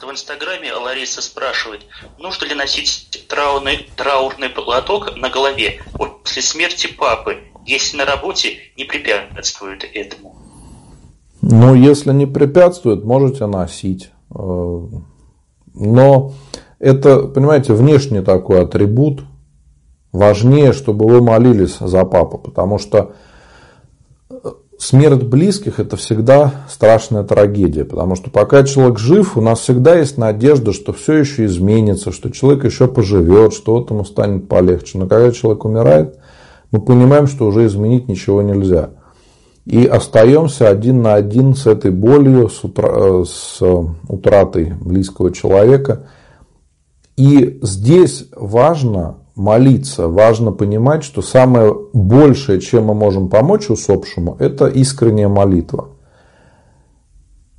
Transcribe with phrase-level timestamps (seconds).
[0.00, 1.80] В Инстаграме Лариса спрашивает,
[2.18, 8.84] нужно ли носить траурный, траурный платок на голове после смерти папы, если на работе не
[8.84, 10.36] препятствует этому?
[11.42, 14.10] Ну, если не препятствует, можете носить.
[14.30, 14.86] Э,
[15.74, 16.32] но
[16.78, 19.24] это, понимаете, внешний такой атрибут.
[20.12, 23.14] Важнее, чтобы вы молились за папу, потому что
[24.78, 30.16] смерть близких– это всегда страшная трагедия, потому что пока человек жив, у нас всегда есть
[30.16, 34.98] надежда, что все еще изменится, что человек еще поживет, что вот ему станет полегче.
[34.98, 36.18] Но когда человек умирает,
[36.70, 38.90] мы понимаем, что уже изменить ничего нельзя.
[39.64, 43.24] И остаемся один на один с этой болью, с, утра...
[43.24, 43.60] с
[44.08, 46.08] утратой близкого человека.
[47.16, 54.66] И здесь важно молиться, важно понимать, что самое большее, чем мы можем помочь усопшему, это
[54.66, 55.90] искренняя молитва.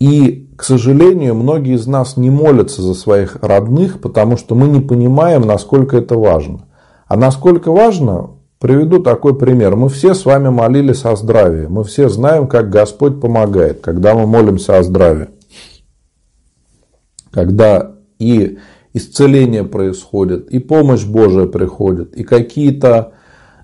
[0.00, 4.80] И, к сожалению, многие из нас не молятся за своих родных, потому что мы не
[4.80, 6.66] понимаем, насколько это важно.
[7.06, 9.76] А насколько важно, приведу такой пример.
[9.76, 11.66] Мы все с вами молились о здравии.
[11.66, 15.28] Мы все знаем, как Господь помогает, когда мы молимся о здравии.
[17.30, 18.58] Когда и
[18.92, 23.12] исцеление происходит, и помощь Божия приходит, и какие-то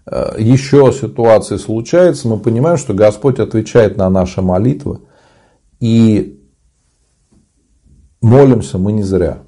[0.07, 5.01] э, еще ситуации случаются, мы понимаем, что Господь отвечает на наши молитвы,
[5.81, 6.41] и
[8.21, 9.43] молимся мы не зря.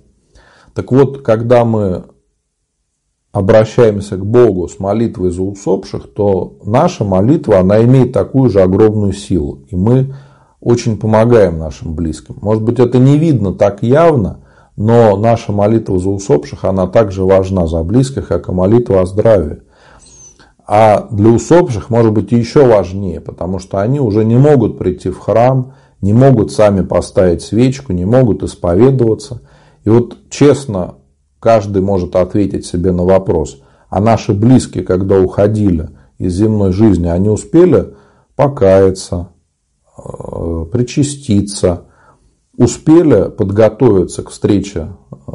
[0.74, 2.04] Так вот, когда мы
[3.32, 9.12] обращаемся к Богу с молитвой за усопших, то наша молитва, она имеет такую же огромную
[9.12, 9.64] силу.
[9.68, 10.14] И мы
[10.60, 12.36] очень помогаем нашим близким.
[12.40, 14.44] Может быть, это не видно так явно,
[14.80, 19.62] но наша молитва за усопших, она также важна за близких, как и молитва о здравии.
[20.68, 25.18] А для усопших может быть еще важнее, потому что они уже не могут прийти в
[25.18, 29.40] храм, не могут сами поставить свечку, не могут исповедоваться.
[29.82, 30.94] И вот честно,
[31.40, 37.30] каждый может ответить себе на вопрос, а наши близкие, когда уходили из земной жизни, они
[37.30, 37.94] успели
[38.36, 39.30] покаяться,
[39.96, 41.87] э, причаститься,
[42.58, 45.32] успели подготовиться к встрече э,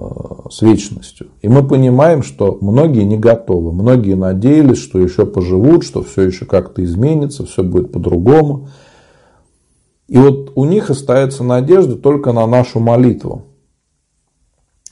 [0.52, 1.28] с вечностью.
[1.42, 3.72] И мы понимаем, что многие не готовы.
[3.72, 8.68] Многие надеялись, что еще поживут, что все еще как-то изменится, все будет по-другому.
[10.10, 13.44] И вот у них остается надежда только на нашу молитву.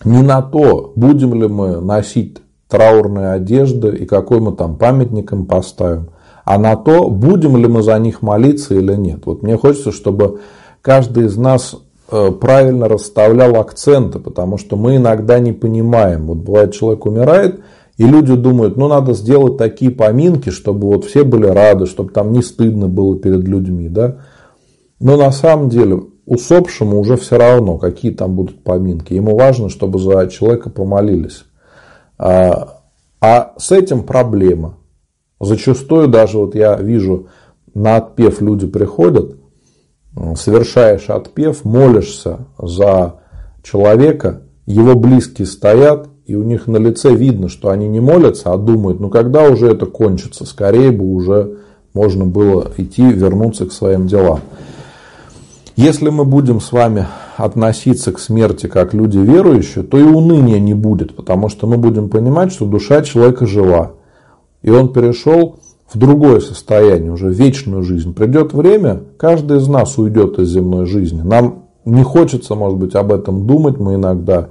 [0.06, 2.38] Не на то, будем ли мы носить
[2.70, 6.12] траурные одежды и какой мы там памятник им поставим,
[6.46, 9.26] а на то, будем ли мы за них молиться или нет.
[9.26, 10.40] Вот мне хочется, чтобы
[10.82, 11.76] каждый из нас
[12.12, 16.28] правильно расставлял акценты, потому что мы иногда не понимаем.
[16.28, 17.62] Вот бывает, человек умирает,
[17.98, 22.34] и люди думают, ну надо сделать такие поминки, чтобы вот все были рады, чтобы там
[22.34, 23.88] не стыдно было перед людьми.
[23.90, 24.18] Да?
[25.00, 29.14] Но на самом деле усопшему уже все равно, какие там будут поминки.
[29.14, 31.46] Ему важно, чтобы за человека помолились.
[32.18, 32.82] А,
[33.20, 34.78] а с этим проблема.
[35.40, 37.28] Зачастую даже вот я вижу,
[37.74, 39.36] на отпев люди приходят,
[40.36, 43.16] совершаешь отпев, молишься за
[43.64, 48.58] человека, его близкие стоят, и у них на лице видно, что они не молятся, а
[48.58, 51.58] думают, ну когда уже это кончится, скорее бы уже
[51.94, 54.42] можно было идти, вернуться к своим делам.
[55.76, 57.08] Если мы будем с вами
[57.38, 62.10] относиться к смерти как люди верующие, то и уныния не будет, потому что мы будем
[62.10, 63.94] понимать, что душа человека жива.
[64.62, 65.60] И он перешел
[65.94, 68.14] в другое состояние, уже в вечную жизнь.
[68.14, 71.22] Придет время, каждый из нас уйдет из земной жизни.
[71.22, 74.50] Нам не хочется, может быть, об этом думать, мы иногда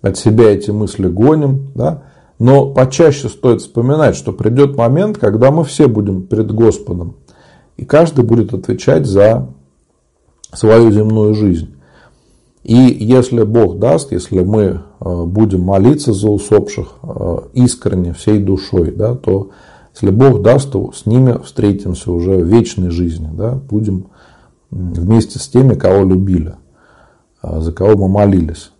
[0.00, 2.04] от себя эти мысли гоним, да?
[2.38, 7.16] но почаще стоит вспоминать, что придет момент, когда мы все будем перед Господом,
[7.76, 9.48] и каждый будет отвечать за
[10.52, 11.74] свою земную жизнь.
[12.62, 14.62] И если Бог даст, если мы
[15.00, 19.50] э, будем молиться за усопших э, искренне, всей душой, да, то
[20.00, 23.28] если Бог даст, то с ними встретимся уже в вечной жизни.
[23.32, 23.58] Да?
[23.68, 24.06] Будем
[24.70, 26.54] вместе с теми, кого любили,
[27.42, 28.70] а, за кого мы молились.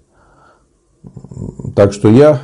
[1.74, 2.40] Так что я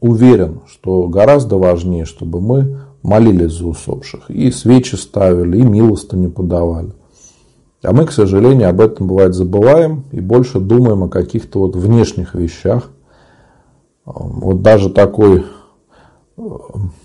[0.00, 4.30] уверен, что гораздо важнее, чтобы мы молились за усопших.
[4.30, 6.92] И свечи ставили, и милостыню подавали.
[7.82, 12.34] А мы, к сожалению, об этом бывает забываем и больше думаем о каких-то вот внешних
[12.34, 12.90] вещах.
[14.04, 15.44] Вот даже такой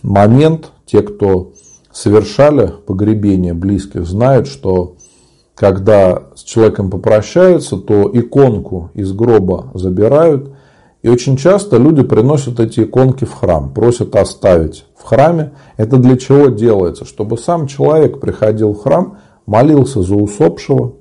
[0.02, 1.54] момент, те, кто
[1.92, 4.96] совершали погребение близких, знают, что
[5.56, 10.52] когда с человеком попрощаются, то иконку из гроба забирают.
[11.04, 15.54] И очень часто люди приносят эти иконки в храм, просят оставить в храме.
[15.78, 17.06] Это для чего делается?
[17.06, 20.94] Чтобы сам человек приходил в храм, молился за усопшего,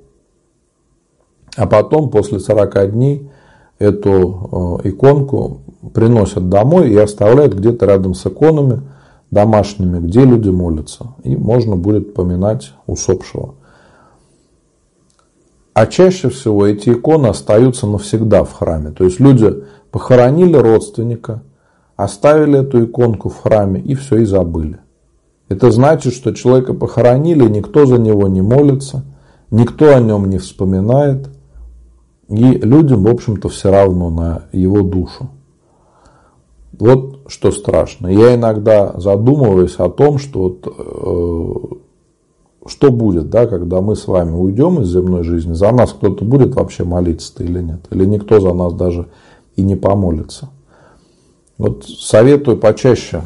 [1.55, 3.31] а потом после 40 дней
[3.79, 5.61] эту иконку
[5.93, 8.81] приносят домой и оставляют где-то рядом с иконами
[9.31, 11.15] домашними, где люди молятся.
[11.23, 13.55] И можно будет поминать усопшего.
[15.73, 18.91] А чаще всего эти иконы остаются навсегда в храме.
[18.91, 21.41] То есть люди похоронили родственника,
[21.95, 24.77] оставили эту иконку в храме и все, и забыли.
[25.49, 29.03] Это значит, что человека похоронили, никто за него не молится,
[29.51, 31.29] никто о нем не вспоминает,
[32.33, 35.29] и людям, в общем-то, все равно на его душу.
[36.79, 38.07] Вот что страшно.
[38.07, 41.53] Я иногда задумываюсь о том, что вот, э,
[42.67, 46.55] что будет, да, когда мы с вами уйдем из земной жизни, за нас кто-то будет
[46.55, 49.07] вообще молиться-то или нет, или никто за нас даже
[49.55, 50.49] и не помолится.
[51.57, 53.21] Вот советую почаще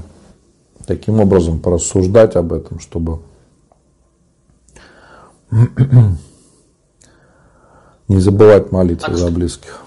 [0.85, 3.19] таким образом порассуждать об этом, чтобы
[8.07, 9.81] не забывать молиться за близких.